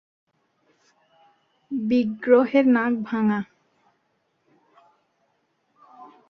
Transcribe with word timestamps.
বিগ্রহের 1.71 2.65
নাক 2.67 2.93
ভাঙ্গা। 3.07 3.39